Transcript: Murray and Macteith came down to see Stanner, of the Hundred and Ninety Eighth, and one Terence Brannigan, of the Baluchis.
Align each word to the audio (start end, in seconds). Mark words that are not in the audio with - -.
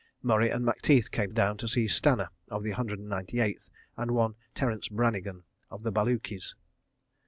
Murray 0.23 0.49
and 0.49 0.65
Macteith 0.65 1.11
came 1.11 1.31
down 1.35 1.57
to 1.57 1.67
see 1.67 1.87
Stanner, 1.87 2.29
of 2.49 2.63
the 2.63 2.71
Hundred 2.71 2.97
and 2.97 3.07
Ninety 3.07 3.39
Eighth, 3.39 3.69
and 3.95 4.09
one 4.09 4.33
Terence 4.55 4.87
Brannigan, 4.87 5.43
of 5.69 5.83
the 5.83 5.91
Baluchis. 5.91 6.55